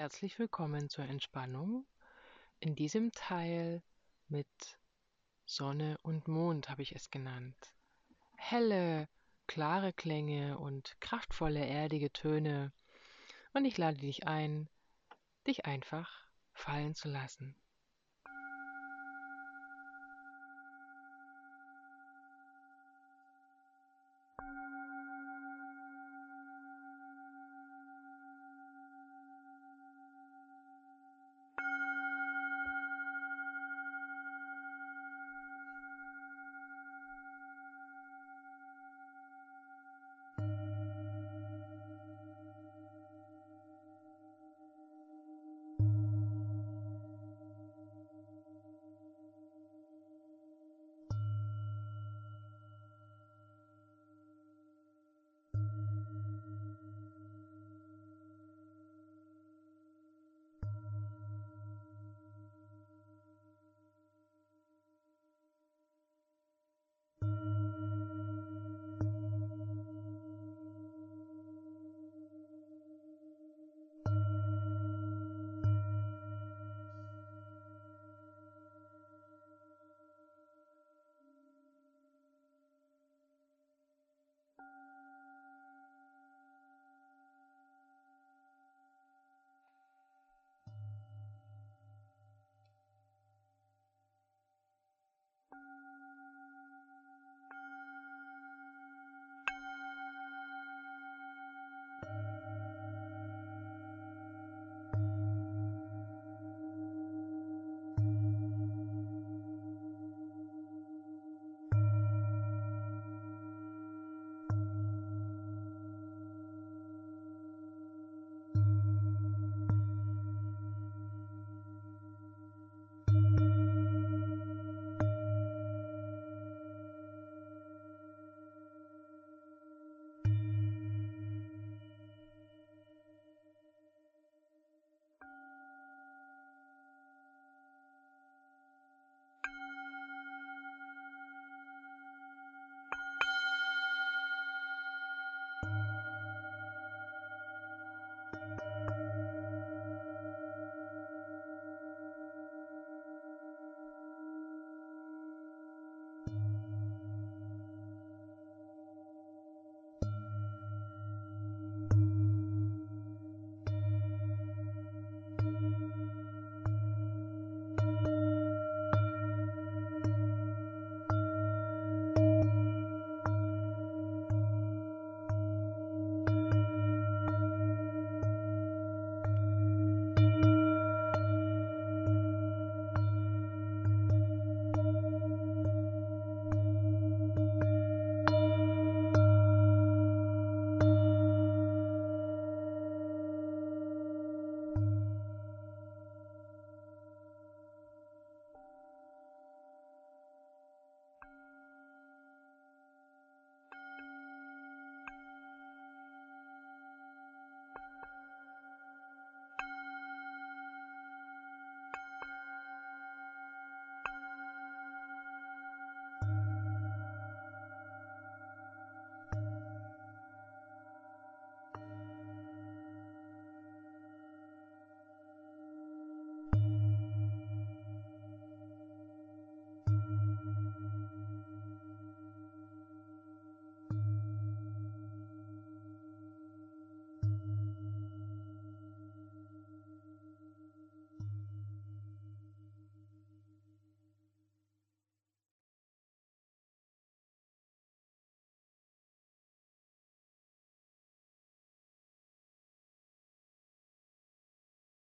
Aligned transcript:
Herzlich 0.00 0.38
willkommen 0.38 0.88
zur 0.88 1.04
Entspannung. 1.04 1.84
In 2.58 2.74
diesem 2.74 3.12
Teil 3.12 3.82
mit 4.28 4.48
Sonne 5.44 5.98
und 6.00 6.26
Mond 6.26 6.70
habe 6.70 6.80
ich 6.80 6.92
es 6.92 7.10
genannt. 7.10 7.74
Helle, 8.38 9.10
klare 9.46 9.92
Klänge 9.92 10.58
und 10.58 10.96
kraftvolle, 11.00 11.66
erdige 11.66 12.10
Töne. 12.10 12.72
Und 13.52 13.66
ich 13.66 13.76
lade 13.76 13.98
dich 13.98 14.26
ein, 14.26 14.70
dich 15.46 15.66
einfach 15.66 16.10
fallen 16.54 16.94
zu 16.94 17.08
lassen. 17.08 17.54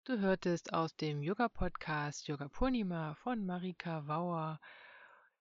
Du 0.05 0.19
hörtest 0.19 0.73
aus 0.73 0.97
dem 0.97 1.23
Yoga-Podcast 1.23 2.27
Yoga 2.27 2.49
Purnima 2.49 3.17
von 3.17 3.45
Marika 3.45 4.07
Wauer. 4.07 4.59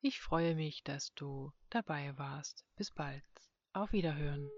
Ich 0.02 0.20
freue 0.20 0.54
mich, 0.54 0.84
dass 0.84 1.14
du 1.14 1.54
dabei 1.70 2.18
warst. 2.18 2.66
Bis 2.76 2.92
bald. 2.92 3.24
Auf 3.72 3.94
Wiederhören. 3.94 4.50